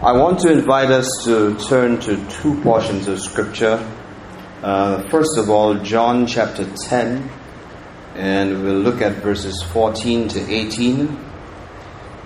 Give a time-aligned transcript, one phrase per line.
[0.00, 3.84] I want to invite us to turn to two portions of Scripture.
[4.62, 7.28] Uh, first of all, John chapter 10,
[8.14, 11.18] and we'll look at verses 14 to 18.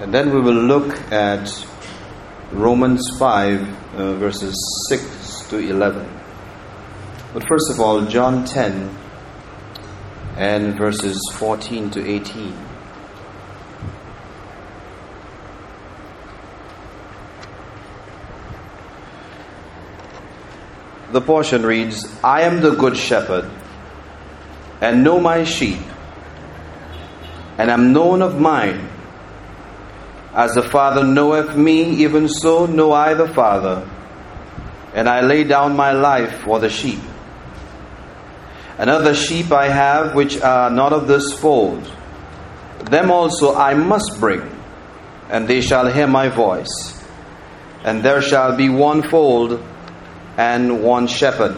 [0.01, 1.49] And then we will look at
[2.53, 4.55] Romans 5, uh, verses
[4.91, 6.07] 6 to 11.
[7.33, 8.95] But first of all, John 10
[10.37, 12.72] and verses 14 to 18.
[21.13, 23.49] The portion reads I am the good shepherd,
[24.81, 25.79] and know my sheep,
[27.59, 28.89] and am known of mine.
[30.35, 33.87] As the Father knoweth me, even so know I the Father,
[34.95, 37.01] and I lay down my life for the sheep.
[38.79, 41.85] Another sheep I have which are not of this fold.
[42.87, 44.41] Them also I must bring,
[45.29, 47.05] and they shall hear my voice.
[47.85, 49.63] And there shall be one fold
[50.37, 51.57] and one shepherd.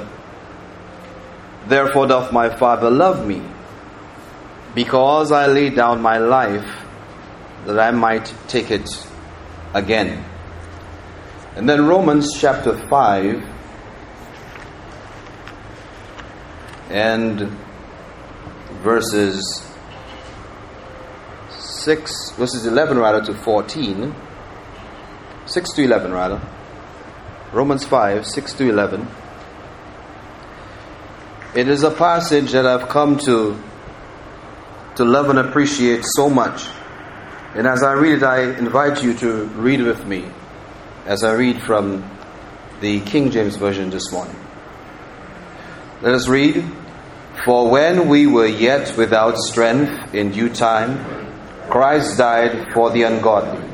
[1.66, 3.42] Therefore doth my Father love me,
[4.74, 6.84] because I lay down my life
[7.66, 8.88] that I might take it
[9.72, 10.24] again.
[11.56, 13.42] And then Romans chapter 5
[16.90, 17.48] and
[18.82, 19.66] verses
[21.50, 24.14] 6, verses 11 rather to 14,
[25.46, 26.40] 6 to 11 rather.
[27.54, 29.06] Romans 5 6 to 11.
[31.54, 33.56] It is a passage that I've come to,
[34.96, 36.66] to love and appreciate so much.
[37.54, 40.24] And as I read it, I invite you to read with me
[41.06, 42.02] as I read from
[42.80, 44.34] the King James Version this morning.
[46.02, 46.64] Let us read.
[47.44, 50.98] For when we were yet without strength in due time,
[51.70, 53.73] Christ died for the ungodly.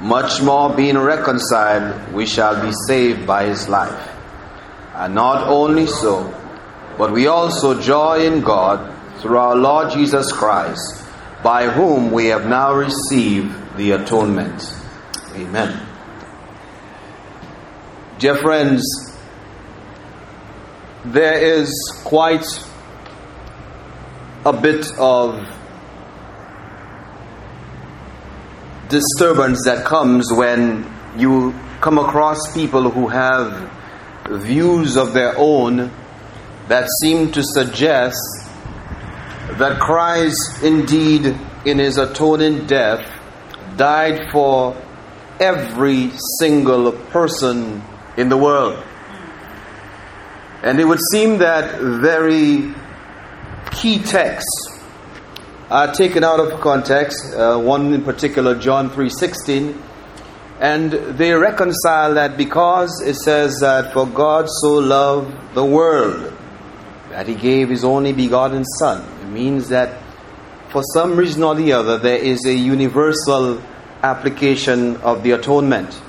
[0.00, 4.12] much more being reconciled, we shall be saved by his life.
[4.94, 6.32] And not only so,
[6.98, 11.04] but we also joy in God through our Lord Jesus Christ,
[11.42, 14.74] by whom we have now received the atonement.
[15.34, 15.86] Amen.
[18.18, 18.82] Dear friends,
[21.04, 21.70] there is
[22.04, 22.46] quite
[24.44, 25.46] a bit of
[28.88, 33.70] disturbance that comes when you come across people who have
[34.42, 35.90] views of their own
[36.68, 38.18] that seem to suggest
[39.52, 43.08] that Christ, indeed, in his atoning death,
[43.76, 44.76] died for
[45.38, 46.10] every
[46.40, 47.82] single person
[48.16, 48.82] in the world.
[50.62, 52.74] And it would seem that very
[53.70, 54.75] key texts
[55.70, 57.34] are taken out of context.
[57.34, 59.82] Uh, one in particular, John three sixteen,
[60.60, 66.32] and they reconcile that because it says that for God so loved the world
[67.10, 69.02] that He gave His only begotten Son.
[69.22, 70.02] It means that
[70.70, 73.60] for some reason or the other there is a universal
[74.02, 76.00] application of the atonement.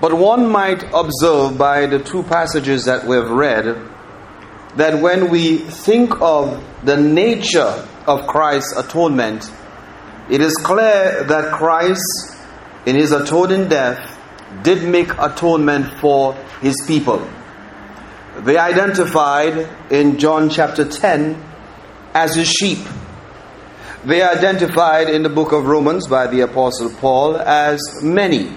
[0.00, 3.76] But one might observe by the two passages that we've read
[4.74, 9.50] that when we think of the nature of Christ's atonement,
[10.30, 12.36] it is clear that Christ,
[12.86, 14.18] in his atoning death,
[14.62, 17.26] did make atonement for his people.
[18.38, 21.42] They identified in John chapter 10
[22.14, 22.78] as his sheep.
[24.04, 28.50] They are identified in the book of Romans by the Apostle Paul as many.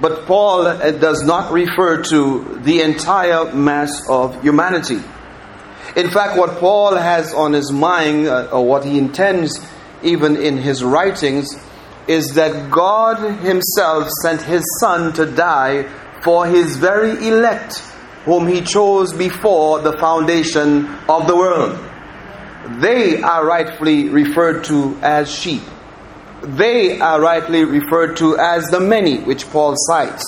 [0.00, 0.64] But Paul
[0.98, 5.00] does not refer to the entire mass of humanity.
[5.96, 9.60] In fact, what Paul has on his mind, uh, or what he intends
[10.02, 11.56] even in his writings,
[12.08, 15.84] is that God Himself sent His Son to die
[16.22, 17.78] for His very elect,
[18.24, 21.78] whom He chose before the foundation of the world.
[22.80, 25.62] They are rightfully referred to as sheep.
[26.42, 30.24] They are rightly referred to as the many, which Paul cites.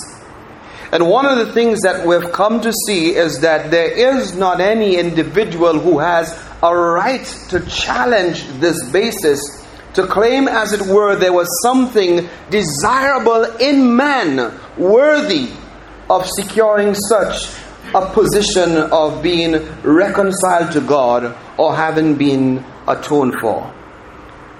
[0.94, 4.60] And one of the things that we've come to see is that there is not
[4.60, 6.32] any individual who has
[6.62, 9.40] a right to challenge this basis
[9.94, 15.50] to claim, as it were, there was something desirable in man worthy
[16.08, 17.48] of securing such
[17.92, 19.52] a position of being
[19.82, 23.72] reconciled to God or having been atoned for.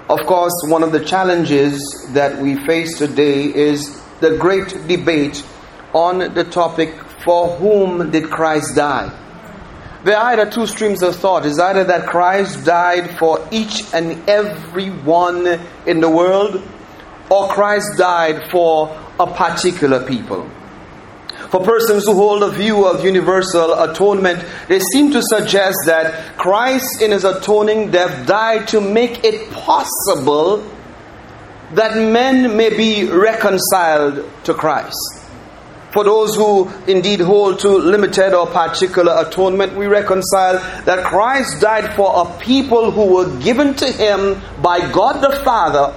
[0.09, 1.79] Of course, one of the challenges
[2.11, 5.45] that we face today is the great debate
[5.95, 6.93] on the topic
[7.23, 9.09] for whom did Christ die?
[10.03, 11.45] There are either two streams of thought.
[11.45, 15.47] It's either that Christ died for each and every one
[15.87, 16.61] in the world,
[17.31, 20.47] or Christ died for a particular people.
[21.49, 27.01] For persons who hold a view of universal atonement, they seem to suggest that Christ,
[27.01, 30.69] in his atoning death, died to make it possible
[31.71, 35.24] that men may be reconciled to Christ.
[35.95, 41.95] For those who indeed hold to limited or particular atonement, we reconcile that Christ died
[41.95, 45.95] for a people who were given to him by God the Father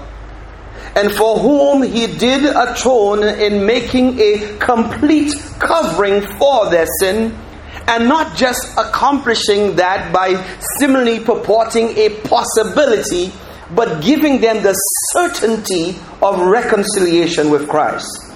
[0.94, 7.36] and for whom he did atone in making a complete covering for their sin,
[7.88, 10.34] and not just accomplishing that by
[10.78, 13.32] similarly purporting a possibility,
[13.74, 14.74] but giving them the
[15.12, 18.27] certainty of reconciliation with Christ.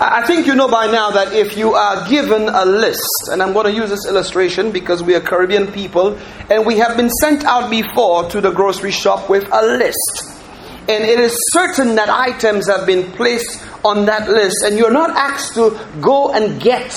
[0.00, 3.52] I think you know by now that if you are given a list, and I'm
[3.52, 6.18] going to use this illustration because we are Caribbean people,
[6.50, 10.38] and we have been sent out before to the grocery shop with a list
[10.88, 15.10] and it is certain that items have been placed on that list, and you're not
[15.10, 16.90] asked to go and get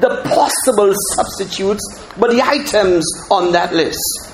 [0.00, 1.82] the possible substitutes,
[2.18, 4.27] but the items on that list.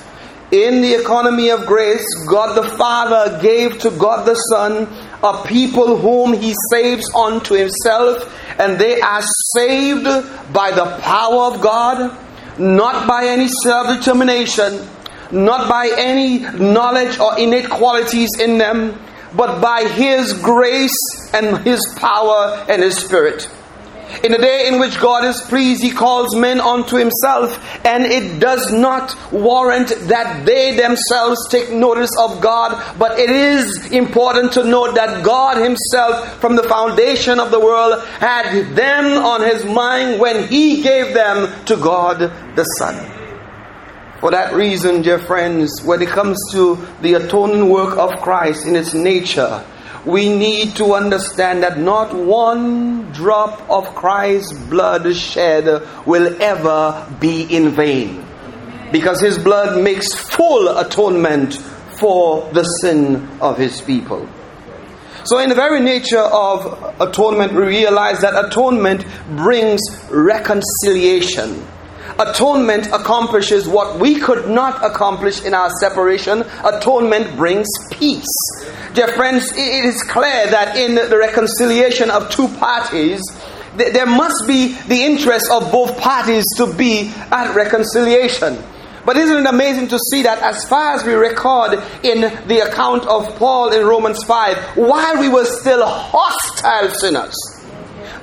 [0.55, 4.87] In the economy of grace, God the Father gave to God the Son
[5.21, 9.23] a people whom He saves unto Himself, and they are
[9.57, 10.05] saved
[10.53, 12.17] by the power of God,
[12.57, 14.89] not by any self determination
[15.33, 18.97] not by any knowledge or innate qualities in them,
[19.37, 20.97] but by His grace
[21.33, 23.49] and His power and His Spirit.
[24.23, 28.39] In the day in which God is pleased, He calls men unto Himself, and it
[28.39, 34.65] does not warrant that they themselves take notice of God, but it is important to
[34.65, 40.21] note that God Himself, from the foundation of the world, had them on His mind
[40.21, 42.19] when He gave them to God
[42.55, 43.11] the Son.
[44.21, 48.75] For that reason, dear friends, when it comes to the atoning work of Christ in
[48.75, 49.63] its nature,
[50.07, 55.67] we need to understand that not one drop of Christ's blood shed
[56.07, 58.25] will ever be in vain.
[58.93, 61.55] Because his blood makes full atonement
[61.99, 64.29] for the sin of his people.
[65.25, 69.81] So, in the very nature of atonement, we realize that atonement brings
[70.11, 71.67] reconciliation
[72.19, 76.43] Atonement accomplishes what we could not accomplish in our separation.
[76.65, 78.27] Atonement brings peace.
[78.95, 83.21] Dear friends, it is clear that in the reconciliation of two parties,
[83.77, 88.63] there must be the interest of both parties to be at reconciliation.
[89.05, 93.05] But isn't it amazing to see that as far as we record in the account
[93.07, 97.35] of Paul in Romans 5, while we were still hostile sinners,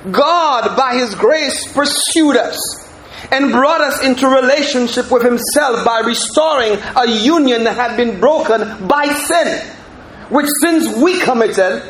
[0.09, 2.80] God, by His grace, pursued us
[3.31, 8.87] and brought us into relationship with Himself by restoring a union that had been broken
[8.87, 9.67] by sin,
[10.29, 11.83] which sins we committed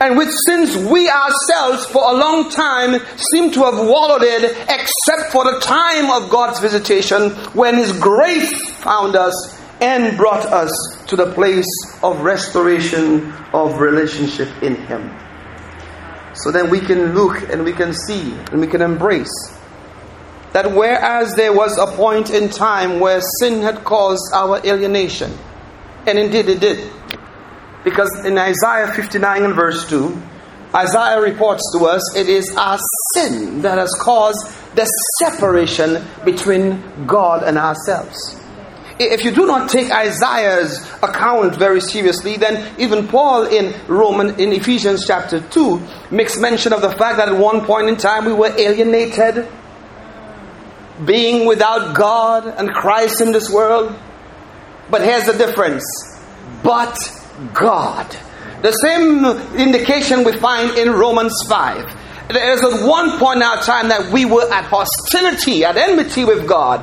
[0.00, 3.00] and which sins we ourselves for a long time
[3.32, 8.72] seem to have wallowed in, except for the time of God's visitation when His grace
[8.72, 10.72] found us and brought us
[11.06, 11.66] to the place
[12.02, 15.16] of restoration of relationship in Him.
[16.34, 19.30] So then we can look and we can see and we can embrace
[20.52, 25.36] that whereas there was a point in time where sin had caused our alienation,
[26.06, 26.92] and indeed it did,
[27.84, 30.20] because in Isaiah 59 and verse 2,
[30.74, 32.78] Isaiah reports to us it is our
[33.14, 34.38] sin that has caused
[34.74, 34.86] the
[35.18, 38.38] separation between God and ourselves.
[38.98, 44.52] If you do not take Isaiah's account very seriously, then even Paul in Roman in
[44.52, 48.32] Ephesians chapter 2 makes mention of the fact that at one point in time we
[48.32, 49.48] were alienated
[51.04, 53.96] being without God and Christ in this world.
[54.90, 55.84] But here's the difference.
[56.62, 56.96] But
[57.54, 58.16] God.
[58.62, 59.24] The same
[59.58, 61.98] indication we find in Romans 5.
[62.28, 66.46] There's at one point in our time that we were at hostility, at enmity with
[66.46, 66.80] God.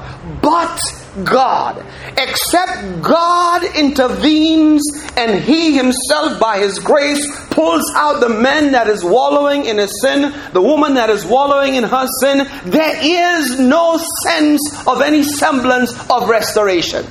[0.50, 0.80] But
[1.24, 1.86] God.
[2.18, 4.82] Except God intervenes
[5.16, 9.94] and He Himself, by His grace, pulls out the man that is wallowing in his
[10.02, 15.22] sin, the woman that is wallowing in her sin, there is no sense of any
[15.22, 17.06] semblance of restoration.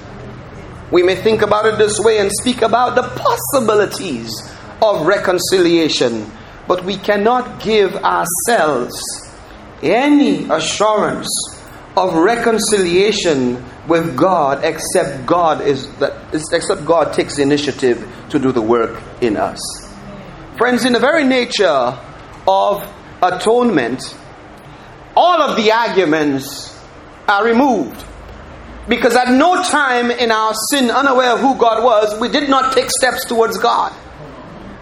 [0.90, 4.32] We may think about it this way and speak about the possibilities
[4.82, 6.28] of reconciliation,
[6.66, 9.00] but we cannot give ourselves
[9.80, 11.28] any assurance
[11.98, 18.62] of reconciliation with God except God is that except God takes initiative to do the
[18.62, 19.58] work in us.
[20.56, 21.98] Friends, in the very nature
[22.46, 24.16] of atonement,
[25.16, 26.78] all of the arguments
[27.26, 28.04] are removed.
[28.88, 32.72] Because at no time in our sin, unaware of who God was, we did not
[32.72, 33.92] take steps towards God.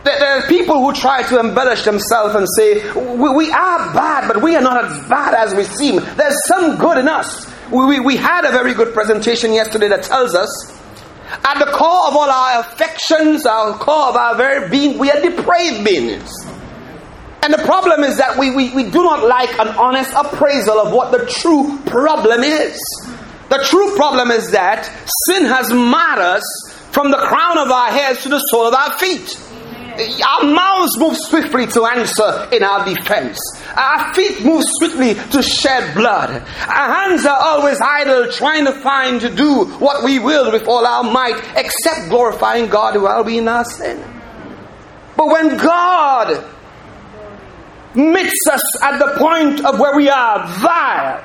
[0.06, 4.54] There are people who try to embellish themselves and say, we, are bad, but we
[4.54, 5.96] are not as bad as we seem.
[5.96, 7.44] There's some good in us.
[7.72, 10.48] We, we, we had a very good presentation yesterday that tells us
[11.28, 15.20] at the core of all our affections, our core of our very being, we are
[15.20, 16.30] depraved beings.
[17.42, 20.92] And the problem is that we, we, we do not like an honest appraisal of
[20.92, 22.78] what the true problem is.
[23.48, 24.84] The true problem is that
[25.28, 26.44] sin has marred us
[26.92, 29.36] from the crown of our heads to the sole of our feet.
[29.99, 33.38] Our mouths move swiftly to answer in our defense.
[33.75, 36.31] Our feet move swiftly to shed blood.
[36.31, 40.87] Our hands are always idle, trying to find to do what we will with all
[40.87, 44.03] our might, except glorifying God while we in our sin.
[45.17, 46.45] But when God
[47.95, 51.25] meets us at the point of where we are vile,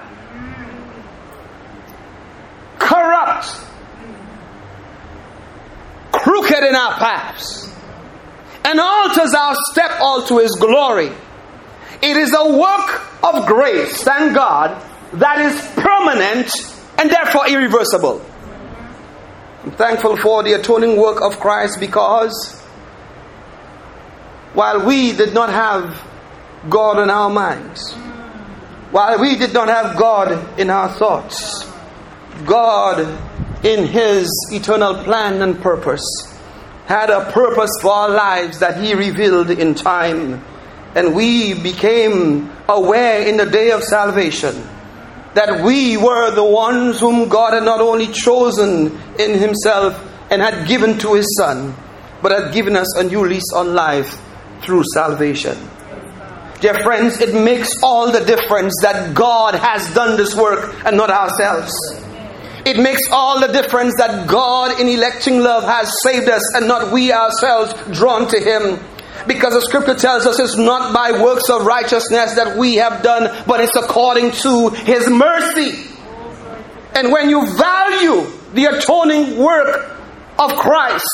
[2.80, 3.48] corrupt,
[6.14, 7.71] crooked in our paths,
[8.64, 11.12] and alters our step all to His glory.
[12.02, 14.82] It is a work of grace, thank God,
[15.14, 16.50] that is permanent
[16.98, 18.26] and therefore irreversible.
[19.64, 22.60] I'm thankful for the atoning work of Christ because
[24.54, 26.02] while we did not have
[26.70, 27.94] God in our minds,
[28.92, 31.66] while we did not have God in our thoughts,
[32.46, 33.00] God,
[33.64, 36.04] in His eternal plan and purpose,
[36.92, 40.44] had a purpose for our lives that He revealed in time.
[40.94, 44.54] And we became aware in the day of salvation
[45.34, 49.96] that we were the ones whom God had not only chosen in Himself
[50.30, 51.74] and had given to His Son,
[52.22, 54.20] but had given us a new lease on life
[54.62, 55.58] through salvation.
[56.60, 61.10] Dear friends, it makes all the difference that God has done this work and not
[61.10, 61.74] ourselves.
[62.66, 66.92] It makes all the difference that God, in electing love, has saved us and not
[66.92, 68.80] we ourselves drawn to Him.
[69.28, 73.44] Because the scripture tells us it's not by works of righteousness that we have done,
[73.48, 75.88] but it's according to His mercy.
[76.94, 79.98] And when you value the atoning work
[80.38, 81.06] of Christ,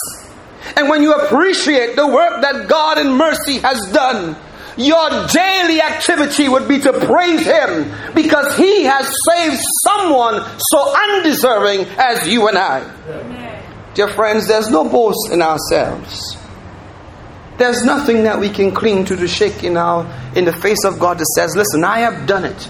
[0.76, 4.36] and when you appreciate the work that God in mercy has done,
[4.78, 11.88] your daily activity would be to praise Him because He has saved someone so undeserving
[11.98, 12.82] as you and I.
[13.10, 13.64] Amen.
[13.94, 16.38] Dear friends, there's no boast in ourselves.
[17.58, 20.06] There's nothing that we can cling to to shake in our
[20.36, 22.68] in the face of God that says, "Listen, I have done it,"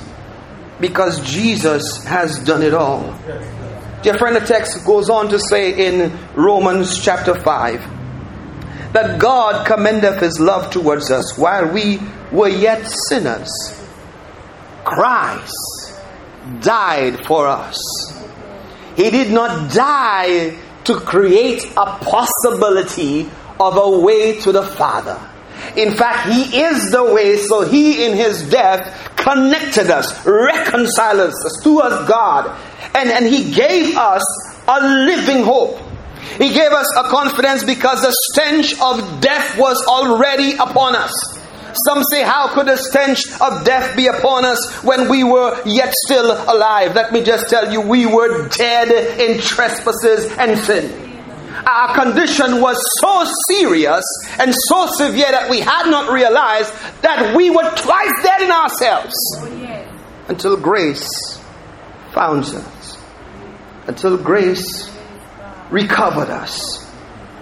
[0.79, 3.13] because Jesus has done it all.
[4.01, 7.83] Dear friend, the text goes on to say in Romans chapter five
[8.97, 11.99] that God commendeth his love towards us while we
[12.31, 13.51] were yet sinners.
[14.83, 16.01] Christ
[16.61, 17.77] died for us.
[18.95, 25.19] He did not die to create a possibility of a way to the Father.
[25.75, 31.59] In fact, He is the way, so He in His death connected us, reconciled us
[31.63, 32.49] to us, God,
[32.95, 34.23] and, and He gave us
[34.67, 35.86] a living hope.
[36.37, 41.11] He gave us a confidence because the stench of death was already upon us.
[41.85, 45.93] Some say, How could the stench of death be upon us when we were yet
[46.05, 46.95] still alive?
[46.95, 51.03] Let me just tell you, we were dead in trespasses and sin.
[51.65, 54.03] Our condition was so serious
[54.39, 59.15] and so severe that we had not realized that we were twice dead in ourselves
[60.27, 61.39] until grace
[62.13, 62.97] found us.
[63.87, 64.89] Until grace
[65.69, 66.85] recovered us.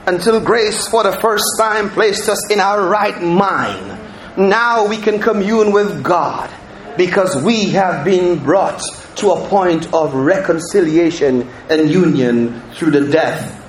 [0.08, 4.00] Until grace, for the first time, placed us in our right mind.
[4.38, 6.52] Now we can commune with God
[6.98, 8.82] because we have been brought
[9.18, 13.62] to a point of reconciliation and union through the death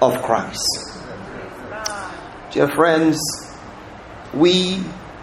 [0.00, 0.66] of Christ.
[2.52, 3.18] Dear friends,
[4.34, 4.82] we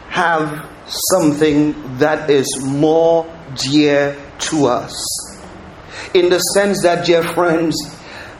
[0.09, 4.93] have something that is more dear to us.
[6.13, 7.75] In the sense that, dear friends,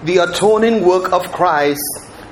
[0.06, 1.82] the atoning work of Christ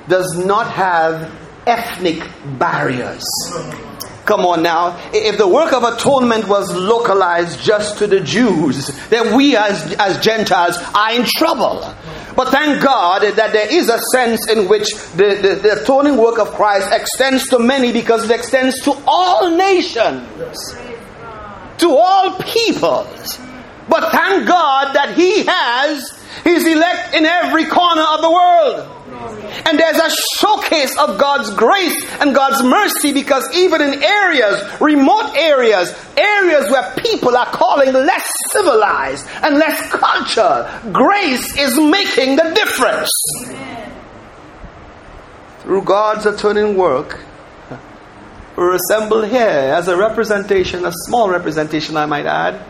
[0.08, 1.32] does not have
[1.66, 2.22] ethnic
[2.58, 3.24] barriers.
[4.24, 5.00] Come on now.
[5.12, 10.22] If the work of atonement was localized just to the Jews, then we as, as
[10.22, 11.80] Gentiles are in trouble.
[12.36, 16.38] But thank God that there is a sense in which the, the, the, atoning work
[16.38, 20.26] of Christ extends to many because it extends to all nations,
[21.78, 23.38] to all peoples.
[23.88, 28.98] But thank God that He has His elect in every corner of the world.
[29.64, 30.10] And there's a
[30.40, 36.92] showcase of God's grace and God's mercy because even in areas, remote areas, areas where
[36.96, 43.10] people are calling less civilized and less cultured, grace is making the difference.
[45.60, 47.20] Through God's atoning work,
[48.56, 52.64] we're assembled here as a representation, a small representation, I might add,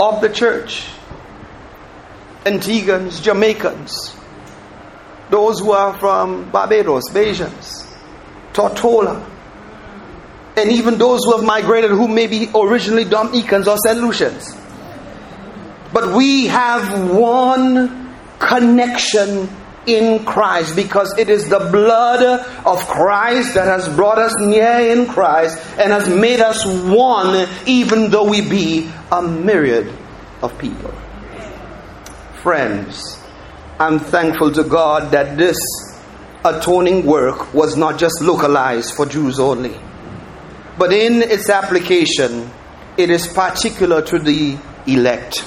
[0.00, 0.88] of the church.
[2.48, 4.16] Antiguans, Jamaicans,
[5.30, 7.86] those who are from Barbados, Bajans,
[8.52, 9.24] Tortola,
[10.56, 13.98] and even those who have migrated who may be originally Dominicans or St.
[13.98, 14.56] Lucians.
[15.92, 19.48] But we have one connection
[19.86, 22.22] in Christ because it is the blood
[22.66, 28.10] of Christ that has brought us near in Christ and has made us one, even
[28.10, 29.92] though we be a myriad
[30.42, 30.92] of people.
[32.42, 33.20] Friends,
[33.80, 35.56] I'm thankful to God that this
[36.44, 39.76] atoning work was not just localized for Jews only,
[40.78, 42.48] but in its application,
[42.96, 45.40] it is particular to the elect.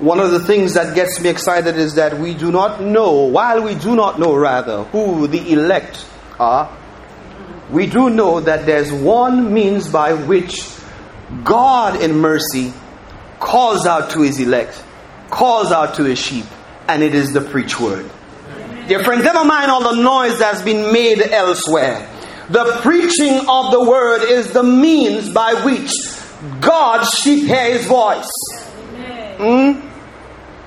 [0.00, 3.62] One of the things that gets me excited is that we do not know, while
[3.62, 6.04] we do not know rather, who the elect
[6.40, 6.76] are,
[7.70, 10.68] we do know that there's one means by which
[11.44, 12.72] God in mercy
[13.38, 14.82] calls out to his elect,
[15.30, 16.46] calls out to his sheep,
[16.88, 18.10] and it is the preach word.
[18.88, 22.08] Dear friends, never mind all the noise that's been made elsewhere.
[22.50, 25.90] The preaching of the word is the means by which
[26.60, 28.30] God's sheep hear his voice.
[29.38, 29.82] Mm?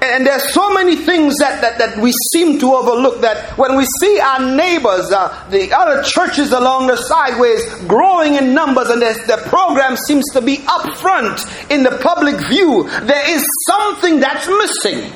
[0.01, 3.86] And there's so many things that, that, that we seem to overlook that when we
[4.00, 9.44] see our neighbors, uh, the other churches along the sideways growing in numbers and the
[9.48, 15.12] program seems to be up front in the public view, there is something that's missing.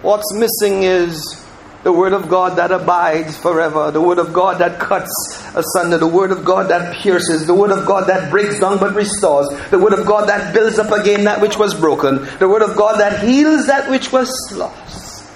[0.00, 1.37] What's missing is
[1.84, 5.10] the Word of God that abides forever, the Word of God that cuts
[5.54, 8.94] asunder, the Word of God that pierces, the Word of God that breaks down but
[8.94, 12.62] restores, the Word of God that builds up again that which was broken, the Word
[12.62, 15.30] of God that heals that which was lost,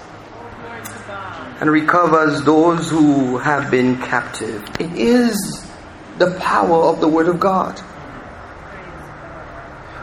[1.61, 4.69] and recovers those who have been captive.
[4.81, 5.65] It is
[6.19, 7.81] the power of the Word of God.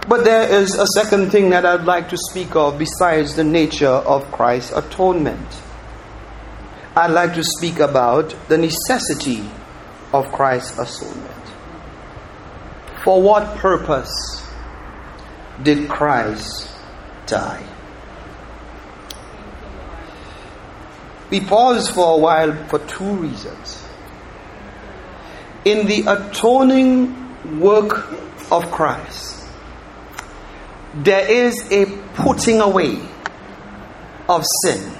[0.07, 3.87] But there is a second thing that I'd like to speak of besides the nature
[3.87, 5.61] of Christ's atonement.
[6.99, 9.49] I'd like to speak about the necessity
[10.11, 11.45] of Christ's atonement.
[13.05, 14.11] For what purpose
[15.63, 16.69] did Christ
[17.25, 17.63] die?
[21.29, 23.81] We pause for a while for two reasons.
[25.63, 28.11] In the atoning work
[28.51, 29.47] of Christ,
[30.95, 31.85] there is a
[32.15, 32.99] putting away
[34.27, 34.99] of sin.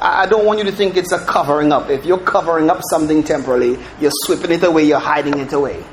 [0.00, 1.90] I don't want you to think it's a covering up.
[1.90, 5.84] If you're covering up something temporarily, you're sweeping it away, you're hiding it away.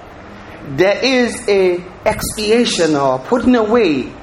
[0.69, 4.13] There is a expiation or putting away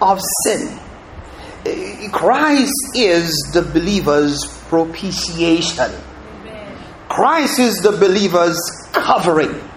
[0.00, 0.78] of sin.
[1.64, 5.92] Eh, Christ is the believer's propitiation.
[7.08, 8.60] Christ is the believer's
[8.92, 9.67] covering.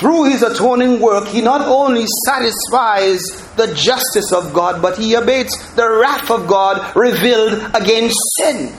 [0.00, 3.20] Through his atoning work, he not only satisfies
[3.56, 8.72] the justice of God, but he abates the wrath of God revealed against sin.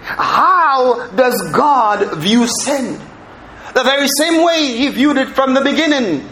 [0.00, 2.98] How does God view sin?
[3.74, 6.26] The very same way he viewed it from the beginning.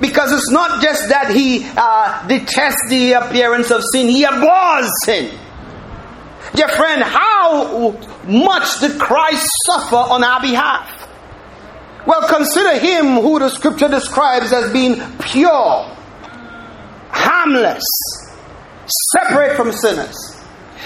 [0.00, 5.38] Because it's not just that he uh, detests the appearance of sin, he abhors sin.
[6.54, 7.92] Dear friend, how
[8.26, 10.99] much did Christ suffer on our behalf?
[12.10, 15.96] Well, consider him who the scripture describes as being pure,
[17.08, 17.84] harmless,
[19.12, 20.16] separate from sinners.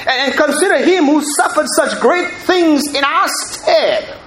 [0.06, 4.18] And consider him who suffered such great things in our stead,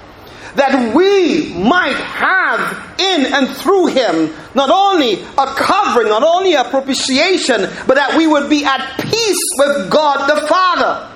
[0.56, 6.64] that we might have in and through him not only a covering, not only a
[6.64, 11.14] propitiation, but that we would be at peace with God the Father.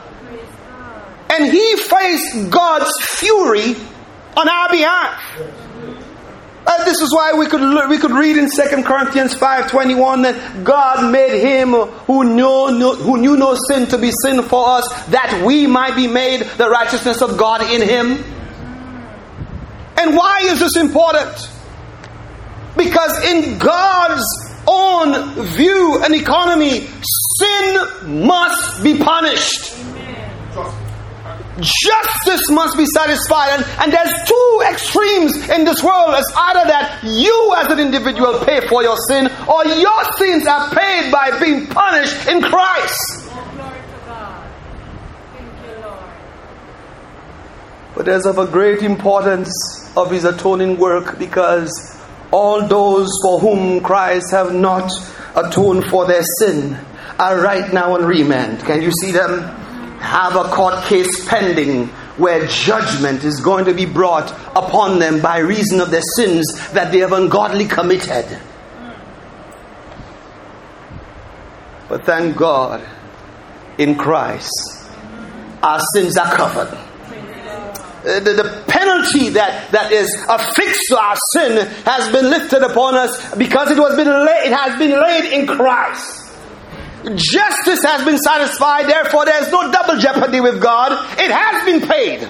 [1.31, 3.75] And he faced God's fury
[4.37, 5.57] on our behalf.
[6.65, 11.11] Uh, this is why we could we could read in 2 Corinthians 5:21 that God
[11.11, 15.65] made him who knew who knew no sin to be sin for us that we
[15.65, 18.23] might be made the righteousness of God in him.
[19.97, 21.49] And why is this important?
[22.77, 24.23] Because in God's
[24.67, 26.87] own view and economy,
[27.39, 29.73] sin must be punished.
[31.61, 33.59] Justice must be satisfied.
[33.59, 36.15] And, and there's two extremes in this world.
[36.17, 40.69] It's either that you as an individual pay for your sin or your sins are
[40.73, 43.29] paid by being punished in Christ.
[47.93, 49.51] But there's of a great importance
[49.95, 51.69] of his atoning work because
[52.31, 54.89] all those for whom Christ have not
[55.35, 56.77] atoned for their sin
[57.19, 58.61] are right now on remand.
[58.61, 59.60] Can you see them?
[60.01, 61.87] Have a court case pending
[62.17, 66.91] where judgment is going to be brought upon them by reason of their sins that
[66.91, 68.39] they have ungodly committed.
[71.87, 72.87] But thank God,
[73.77, 74.49] in Christ,
[75.63, 76.77] our sins are covered.
[78.03, 83.35] The, the, penalty that, that is affixed to our sin has been lifted upon us
[83.35, 86.20] because it, was been it has been laid in Christ.
[87.03, 90.91] Justice has been satisfied, therefore, there is no double jeopardy with God.
[91.19, 92.21] It has been paid.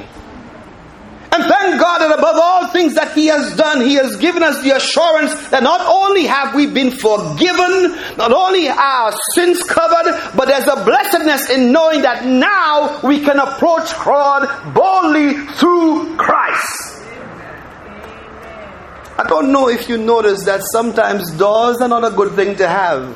[1.33, 4.61] And thank God that above all things that He has done, He has given us
[4.63, 10.11] the assurance that not only have we been forgiven, not only are our sins covered,
[10.35, 16.99] but there's a blessedness in knowing that now we can approach God boldly through Christ.
[19.17, 22.67] I don't know if you notice that sometimes doors are not a good thing to
[22.67, 23.15] have.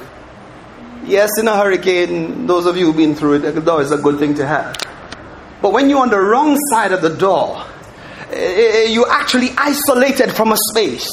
[1.07, 3.97] Yes, in a hurricane, those of you who've been through it, a door is a
[3.97, 4.75] good thing to have.
[5.61, 7.63] But when you're on the wrong side of the door,
[8.31, 11.07] eh, eh, eh, you're actually isolated from a space.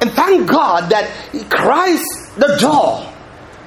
[0.00, 1.10] And thank God that
[1.50, 3.12] Christ, the door,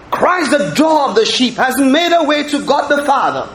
[0.10, 3.50] Christ, the door of the sheep, has made a way to God the Father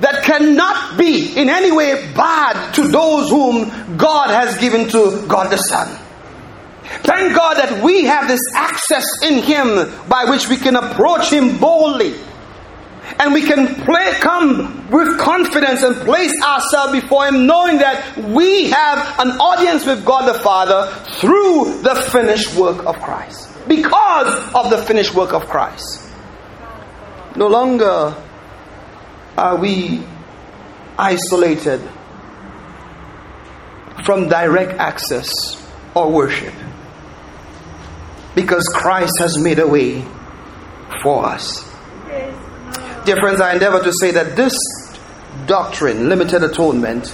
[0.00, 5.50] that cannot be in any way bad to those whom God has given to God
[5.50, 6.07] the Son.
[7.02, 11.58] Thank God that we have this access in Him by which we can approach Him
[11.58, 12.14] boldly
[13.18, 18.70] and we can play, come with confidence and place ourselves before Him, knowing that we
[18.70, 23.48] have an audience with God the Father through the finished work of Christ.
[23.66, 26.10] Because of the finished work of Christ.
[27.36, 28.14] No longer
[29.36, 30.02] are we
[30.98, 31.80] isolated
[34.04, 35.30] from direct access
[35.94, 36.54] or worship.
[38.38, 40.00] Because Christ has made a way
[41.02, 41.68] for us.
[43.04, 44.56] Dear friends, I endeavor to say that this
[45.48, 47.12] doctrine, limited atonement,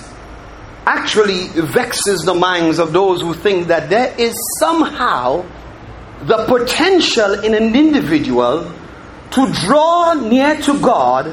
[0.85, 5.47] actually vexes the minds of those who think that there is somehow
[6.25, 8.71] the potential in an individual
[9.31, 11.29] to draw near to God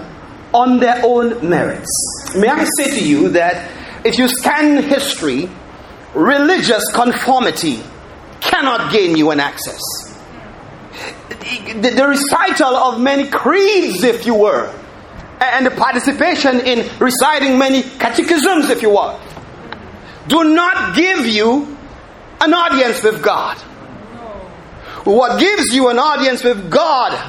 [0.53, 1.91] on their own merits.
[2.33, 5.49] May I say to you that if you scan history,
[6.15, 7.83] religious conformity
[8.41, 9.79] cannot gain you an access
[11.41, 14.73] the, recital of many creeds, if you were,
[15.39, 19.19] and the participation in reciting many catechisms, if you were,
[20.27, 21.77] do not give you
[22.39, 23.57] an audience with God.
[25.03, 27.19] What gives you an audience with God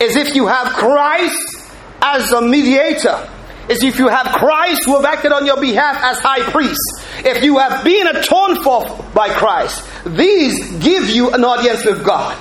[0.00, 3.28] is if you have Christ as a mediator,
[3.68, 6.80] is if you have Christ who have acted on your behalf as high priest,
[7.24, 12.36] if you have been atoned for by Christ, these give you an audience with God.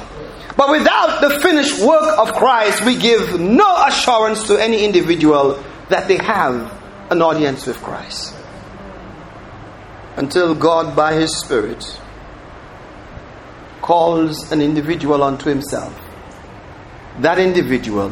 [0.56, 6.08] But without the finished work of Christ, we give no assurance to any individual that
[6.08, 6.74] they have
[7.12, 8.34] an audience with Christ.
[10.16, 11.86] Until God, by His Spirit,
[13.82, 15.94] calls an individual unto Himself,
[17.20, 18.12] that individual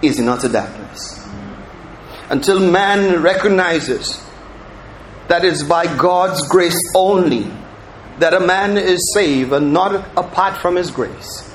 [0.00, 1.26] is in utter darkness.
[2.30, 4.24] Until man recognizes
[5.28, 7.50] that it's by God's grace only
[8.18, 11.54] that a man is saved and not apart from his grace,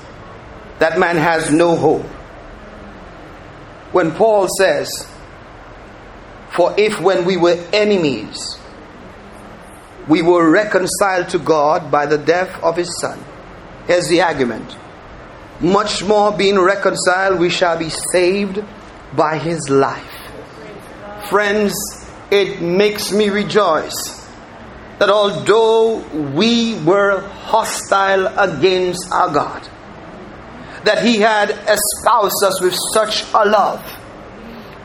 [0.79, 2.05] that man has no hope.
[3.91, 4.89] When Paul says,
[6.51, 8.57] For if when we were enemies,
[10.07, 13.23] we were reconciled to God by the death of his Son,
[13.87, 14.77] here's the argument.
[15.59, 18.63] Much more being reconciled, we shall be saved
[19.15, 20.11] by his life.
[21.29, 21.73] Friends,
[22.33, 24.27] it makes me rejoice
[24.97, 25.99] that although
[26.33, 29.69] we were hostile against our God,
[30.83, 33.85] that He had espoused us with such a love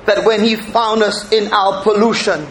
[0.05, 2.47] that when He found us in our pollution,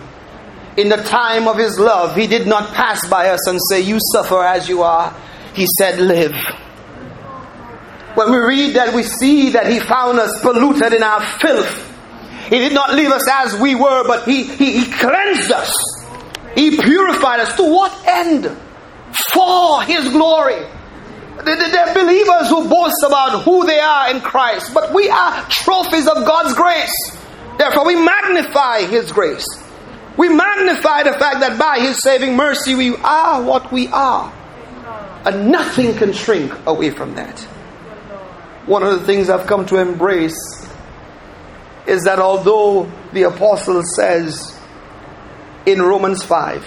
[0.78, 4.00] in the time of His love, He did not pass by us and say, You
[4.14, 5.16] suffer as you are.
[5.54, 6.36] He said, Live.
[8.16, 11.87] When we read that, we see that He found us polluted in our filth.
[12.50, 15.74] He did not leave us as we were, but He, he, he cleansed us
[16.58, 17.56] he purified us.
[17.58, 18.46] To what end?
[19.32, 20.66] For His glory.
[21.46, 26.26] They're believers who boast about who they are in Christ, but we are trophies of
[26.26, 26.92] God's grace.
[27.60, 29.46] Therefore, we magnify His grace.
[30.18, 34.34] We magnify the fact that by His saving mercy, we are what we are.
[35.26, 37.40] And nothing can shrink away from that.
[38.66, 40.67] One of the things I've come to embrace
[41.88, 44.60] is that although the apostle says
[45.66, 46.66] in Romans 5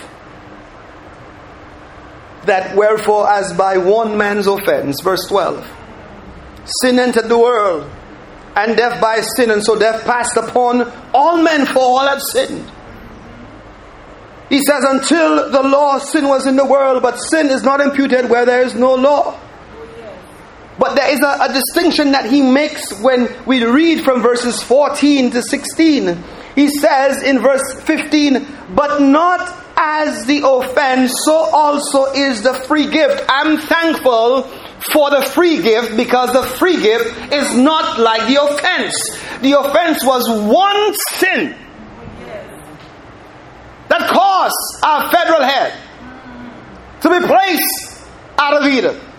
[2.47, 5.67] that wherefore, as by one man's offense, verse 12,
[6.83, 7.89] sin entered the world,
[8.57, 12.71] and death by sin, and so death passed upon all men, for all have sinned.
[14.49, 18.29] He says, Until the law, sin was in the world, but sin is not imputed
[18.29, 19.39] where there is no law.
[20.81, 25.31] But there is a, a, distinction that he makes when we read from verses 14
[25.33, 26.25] to 16.
[26.55, 32.91] He says in verse 15, But not as the offense, so also is the free
[32.91, 33.23] gift.
[33.29, 34.45] I'm thankful
[34.91, 38.95] for the free gift because the free gift is not like the offense.
[39.43, 41.57] The offense was one sin
[43.89, 45.79] that caused our federal head
[47.03, 48.03] to be placed
[48.39, 49.10] out of Eden.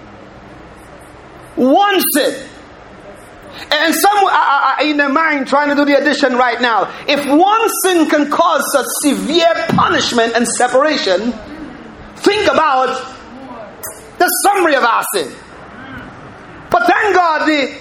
[1.55, 2.47] One sin.
[3.71, 6.91] And some are in their mind trying to do the addition right now.
[7.07, 11.33] If one sin can cause such severe punishment and separation,
[12.17, 13.17] think about
[14.17, 15.33] the summary of our sin.
[16.69, 17.77] But thank God the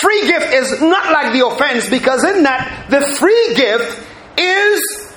[0.00, 4.06] free gift is not like the offense because in that the free gift
[4.38, 5.14] is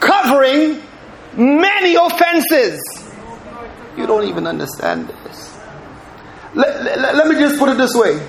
[0.00, 0.82] covering
[1.36, 2.80] many offenses.
[3.96, 5.49] You don't even understand this.
[6.54, 8.20] Let, let, let, me just put it this way.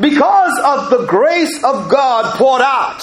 [0.00, 3.00] Because of the grace of God poured out,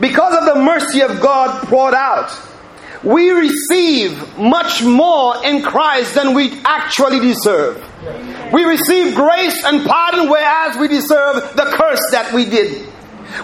[0.00, 2.30] because of the mercy of God poured out,
[3.04, 7.82] we receive much more in Christ than we actually deserve.
[8.52, 12.88] We receive grace and pardon whereas we deserve the curse that we did.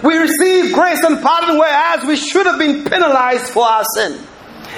[0.03, 4.19] We receive grace and pardon whereas we should have been penalized for our sin.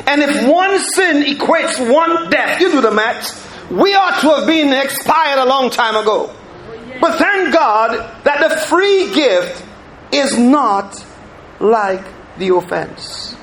[0.07, 4.47] And if one sin equates one death, you do the math, we ought to have
[4.47, 6.34] been expired a long time ago.
[7.01, 9.63] But thank God that the free gift
[10.12, 11.06] is not
[11.60, 12.06] like
[12.38, 13.36] the offense.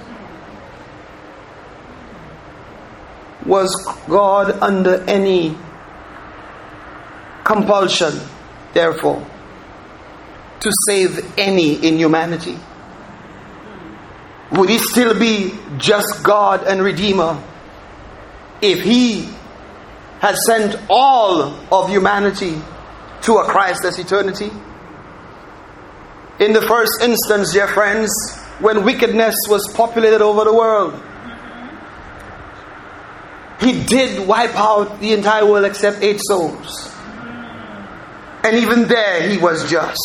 [3.44, 3.74] Was
[4.08, 5.56] God under any
[7.44, 8.20] compulsion,
[8.72, 9.26] therefore?
[10.62, 12.56] to save any in humanity?
[14.52, 17.42] Would he still be just God and Redeemer
[18.60, 19.28] if he
[20.22, 21.42] had sent all
[21.74, 22.62] of humanity
[23.22, 24.52] to a Christless eternity?
[26.38, 28.08] In the first instance, dear friends,
[28.60, 30.94] when wickedness was populated over the world,
[33.60, 36.94] he did wipe out the entire world except eight souls.
[38.44, 39.98] And even there, he was just.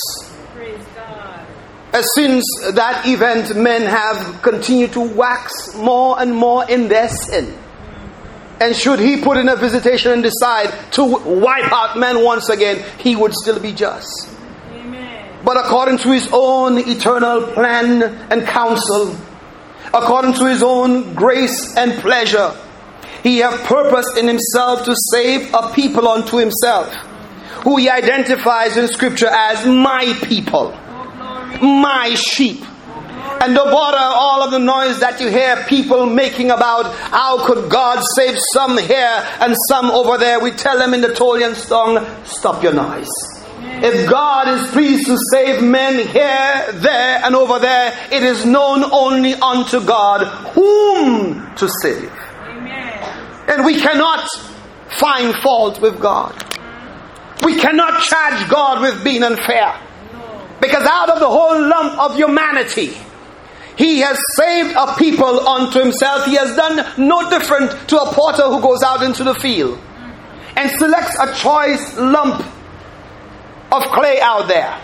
[2.16, 7.56] Since that event, men have continued to wax more and more in their sin.
[8.60, 12.84] And should he put in a visitation and decide to wipe out men once again,
[12.98, 14.30] he would still be just.
[14.72, 15.44] Amen.
[15.46, 19.16] But according to his own eternal plan and counsel,
[19.94, 22.56] according to his own grace and pleasure,
[23.22, 26.94] he have purposed in himself to save a people unto himself,
[27.64, 32.64] who he identifies in scripture as my people oh, my sheep.
[33.42, 37.70] And no bother all of the noise that you hear people making about how could
[37.70, 40.40] God save some here and some over there.
[40.40, 43.10] We tell them in the Tolian song, stop your noise.
[43.60, 48.84] If God is pleased to save men here, there, and over there, it is known
[48.84, 52.12] only unto God whom to save.
[52.50, 53.46] Amen.
[53.48, 54.28] And we cannot
[54.90, 56.34] find fault with God.
[57.44, 59.80] We cannot charge God with being unfair.
[60.60, 62.98] Because out of the whole lump of humanity,
[63.78, 66.26] he has saved a people unto himself.
[66.26, 69.80] He has done no different to a potter who goes out into the field
[70.56, 72.44] and selects a choice lump
[73.72, 74.82] of clay out there.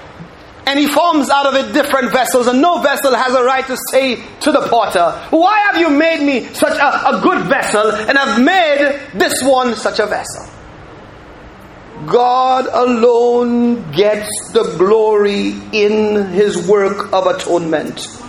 [0.66, 3.76] And he forms out of it different vessels, and no vessel has a right to
[3.92, 8.18] say to the potter, Why have you made me such a, a good vessel and
[8.18, 10.50] have made this one such a vessel?
[12.06, 18.23] God alone gets the glory in his work of atonement.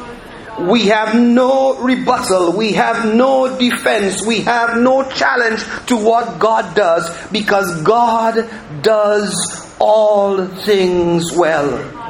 [0.60, 6.76] We have no rebuttal, we have no defense, we have no challenge to what God
[6.76, 8.48] does because God
[8.82, 12.02] does all things well.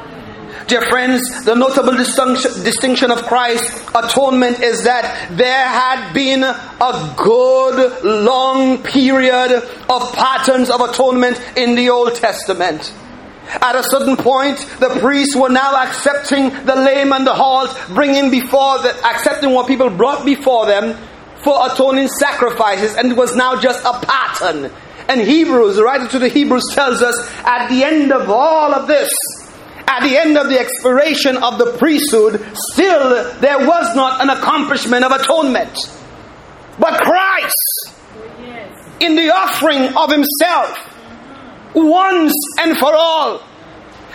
[0.67, 8.03] Dear friends, the notable distinction of Christ's atonement is that there had been a good
[8.03, 9.51] long period
[9.89, 12.91] of patterns of atonement in the Old Testament.
[13.47, 18.31] At a certain point, the priests were now accepting the lame and the halt, bringing
[18.31, 20.97] before the, accepting what people brought before them
[21.43, 24.71] for atoning sacrifices, and it was now just a pattern.
[25.07, 28.87] And Hebrews, the writer to the Hebrews tells us, at the end of all of
[28.87, 29.09] this,
[29.87, 35.05] at the end of the expiration of the priesthood, still there was not an accomplishment
[35.05, 35.77] of atonement.
[36.79, 40.94] But Christ, oh, in the offering of Himself,
[41.75, 43.41] once and for all,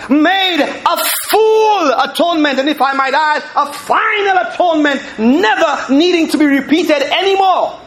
[0.09, 0.97] made a
[1.29, 7.03] full atonement, and if I might add, a final atonement, never needing to be repeated
[7.03, 7.79] anymore.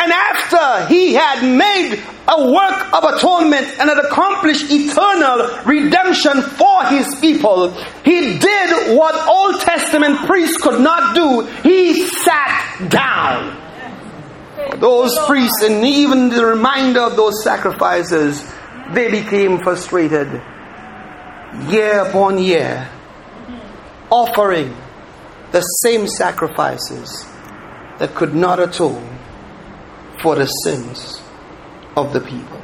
[0.00, 6.84] And after he had made a work of atonement and had accomplished eternal redemption for
[6.84, 7.70] his people,
[8.04, 11.40] he did what Old Testament priests could not do.
[11.62, 13.57] He sat down.
[14.76, 18.44] Those priests, and even the reminder of those sacrifices,
[18.90, 20.42] they became frustrated
[21.68, 22.88] year upon year,
[24.10, 24.76] offering
[25.52, 27.26] the same sacrifices
[27.98, 29.18] that could not atone
[30.20, 31.20] for the sins
[31.96, 32.58] of the people.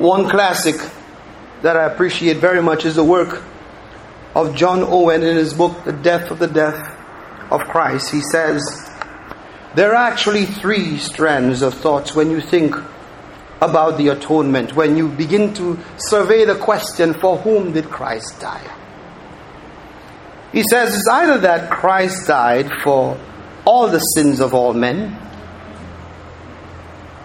[0.00, 0.76] One classic
[1.62, 3.42] that I appreciate very much is the work
[4.34, 6.96] of John Owen in his book, The Death of the Death
[7.50, 8.10] of Christ.
[8.10, 8.62] He says,
[9.78, 12.74] There are actually three strands of thoughts when you think
[13.60, 18.76] about the atonement, when you begin to survey the question, For whom did Christ die?
[20.50, 23.16] He says it's either that Christ died for
[23.64, 25.16] all the sins of all men,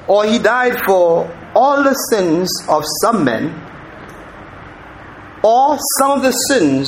[0.06, 3.50] or he died for all the sins of some men,
[5.44, 6.88] or some of the sins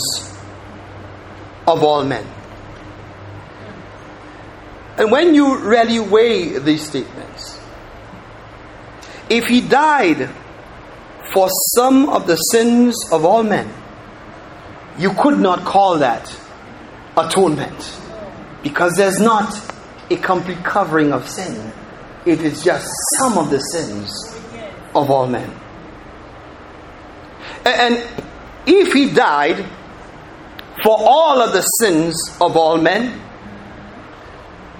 [1.67, 2.34] of all men.
[4.97, 7.59] And when you really weigh these statements,
[9.29, 10.29] if he died
[11.33, 13.71] for some of the sins of all men,
[14.97, 16.33] you could not call that
[17.17, 17.99] atonement
[18.63, 19.53] because there's not
[20.09, 21.73] a complete covering of sin
[22.25, 22.87] it is just
[23.19, 24.11] some of the sins
[24.95, 25.49] of all men.
[27.63, 28.03] And
[28.65, 29.63] if he died
[30.83, 33.21] for all of the sins of all men,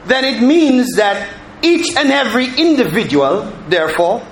[0.06, 1.30] then it means that
[1.62, 4.26] each and every individual, therefore,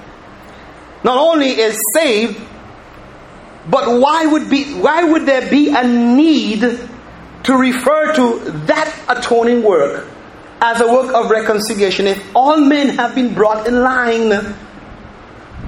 [1.04, 2.40] not only is saved,
[3.70, 9.64] but why would be why would there be a need to refer to that atoning
[9.64, 10.08] work
[10.62, 14.56] as a work of reconciliation if all men have been brought in line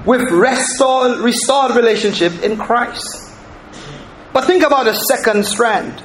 [0.06, 3.34] with restored, restored relationship in Christ.
[4.32, 6.02] But think about the second strand.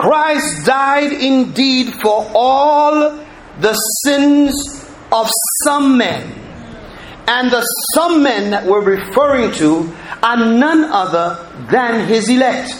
[0.00, 3.22] Christ died indeed for all
[3.60, 4.54] the sins
[5.12, 5.28] of
[5.64, 6.22] some men.
[7.28, 7.60] And the
[7.94, 12.70] some men that we're referring to are none other than his elect.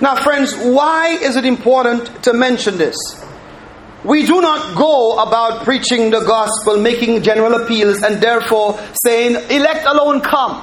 [0.00, 2.96] Now, friends, why is it important to mention this?
[4.04, 9.84] We do not go about preaching the gospel, making general appeals, and therefore saying, elect
[9.86, 10.62] alone come.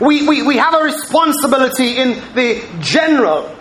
[0.00, 3.54] We, we, we have a responsibility in the general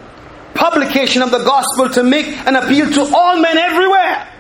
[0.54, 4.34] publication of the gospel to make an appeal to all men everywhere.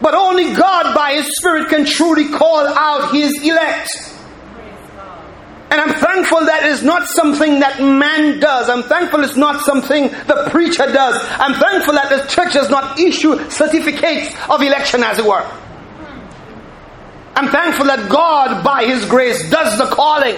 [0.00, 3.88] But only God, by His Spirit, can truly call out His elect.
[5.70, 8.68] And I'm thankful that is not something that man does.
[8.68, 11.16] I'm thankful it's not something the preacher does.
[11.30, 15.44] I'm thankful that the church does not issue certificates of election, as it were.
[17.36, 20.36] I'm thankful that God, by His grace, does the calling.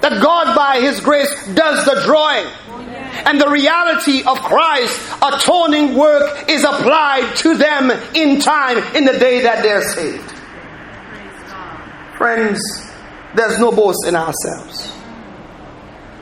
[0.00, 2.46] That God, by His grace, does the drawing.
[3.26, 9.18] And the reality of Christ's atoning work is applied to them in time, in the
[9.18, 10.30] day that they're saved.
[12.16, 12.60] Friends,
[13.34, 14.92] there's no boast in ourselves.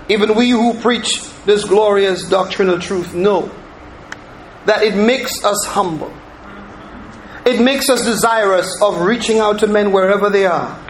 [0.09, 3.51] Even we who preach this glorious doctrinal truth know
[4.67, 6.13] that it makes us humble.
[7.47, 10.83] It makes us desirous of reaching out to men wherever they are.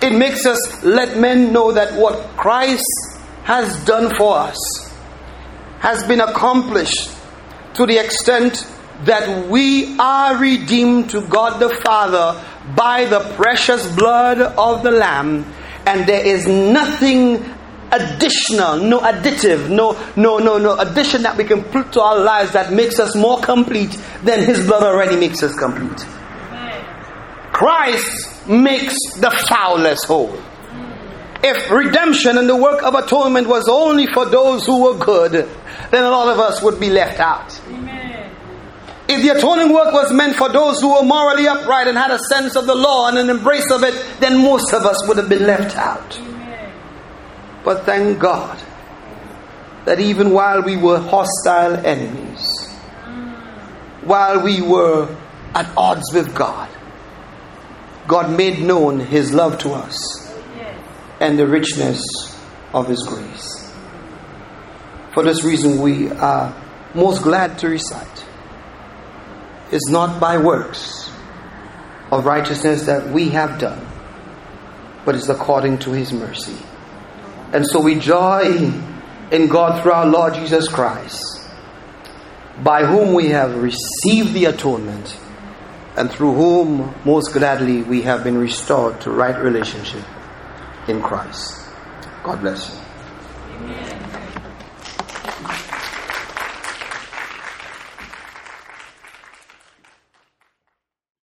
[0.00, 2.86] It makes us let men know that what Christ
[3.42, 4.56] has done for us
[5.80, 7.10] has been accomplished
[7.74, 8.64] to the extent
[9.04, 12.40] that we are redeemed to God the Father
[12.76, 15.44] by the precious blood of the Lamb,
[15.84, 17.42] and there is nothing
[17.92, 22.52] additional, no additive, no, no, no, no addition that we can put to our lives
[22.52, 26.04] that makes us more complete than His blood already makes us complete.
[27.52, 30.38] Christ makes the foulest whole.
[31.42, 35.32] If redemption and the work of atonement was only for those who were good,
[35.90, 37.60] then a lot of us would be left out.
[39.08, 42.18] If the atoning work was meant for those who were morally upright and had a
[42.18, 45.28] sense of the law and an embrace of it, then most of us would have
[45.28, 46.29] been left out.
[47.64, 48.58] But thank God
[49.84, 52.68] that even while we were hostile enemies,
[54.02, 55.14] while we were
[55.54, 56.68] at odds with God,
[58.06, 60.32] God made known His love to us
[61.20, 62.02] and the richness
[62.72, 63.72] of His grace.
[65.12, 66.54] For this reason, we are
[66.94, 68.24] most glad to recite.
[69.70, 71.10] It's not by works
[72.10, 73.86] of righteousness that we have done,
[75.04, 76.56] but it's according to His mercy.
[77.52, 78.72] And so we joy
[79.32, 81.22] in God through our Lord Jesus Christ,
[82.62, 85.16] by whom we have received the atonement,
[85.96, 90.04] and through whom most gladly we have been restored to right relationship
[90.88, 91.68] in Christ.
[92.22, 92.80] God bless you.
[93.56, 94.09] Amen.